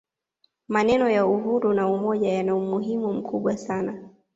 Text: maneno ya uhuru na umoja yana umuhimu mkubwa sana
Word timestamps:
maneno 0.67 1.09
ya 1.09 1.25
uhuru 1.25 1.73
na 1.73 1.87
umoja 1.87 2.29
yana 2.33 2.55
umuhimu 2.55 3.13
mkubwa 3.13 3.57
sana 3.57 4.09